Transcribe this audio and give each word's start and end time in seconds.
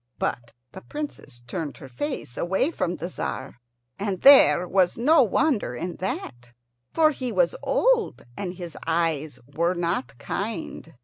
But 0.17 0.53
the 0.71 0.81
Princess 0.81 1.43
turned 1.45 1.77
her 1.77 1.87
face 1.87 2.35
away 2.35 2.71
from 2.71 2.95
the 2.95 3.07
Tzar; 3.07 3.61
and 3.99 4.19
there 4.21 4.67
was 4.67 4.97
no 4.97 5.21
wonder 5.21 5.75
in 5.75 5.97
that, 5.97 6.53
for 6.91 7.11
he 7.11 7.31
was 7.31 7.53
old, 7.61 8.25
and 8.35 8.55
his 8.55 8.75
eyes 8.87 9.37
were 9.55 9.75
not 9.75 10.17
kind. 10.17 10.91